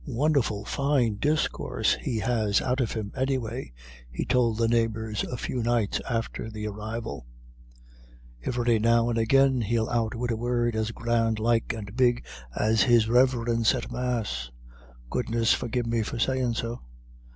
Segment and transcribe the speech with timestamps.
[0.03, 3.71] "Won'erful fine discoorse he has out of him, anyway,"
[4.09, 7.27] he told the neighbours a few nights after the arrival;
[8.43, 12.25] "ivery now and agin he'll out wid a word as grand like and big
[12.55, 14.49] as his Riverence at Mass
[15.11, 16.81] goodness forgive me for sayin' so.